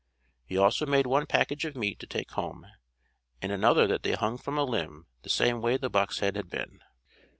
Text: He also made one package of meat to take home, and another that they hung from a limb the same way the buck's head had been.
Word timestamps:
He 0.47 0.57
also 0.57 0.87
made 0.87 1.05
one 1.05 1.27
package 1.27 1.63
of 1.63 1.75
meat 1.75 1.99
to 1.99 2.07
take 2.07 2.31
home, 2.31 2.65
and 3.39 3.51
another 3.51 3.85
that 3.85 4.01
they 4.01 4.13
hung 4.13 4.39
from 4.39 4.57
a 4.57 4.63
limb 4.63 5.05
the 5.21 5.29
same 5.29 5.61
way 5.61 5.77
the 5.77 5.91
buck's 5.91 6.21
head 6.21 6.35
had 6.35 6.49
been. 6.49 6.79